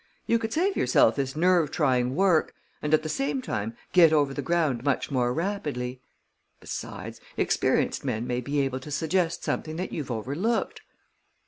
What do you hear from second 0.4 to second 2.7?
save yourself this nerve trying work,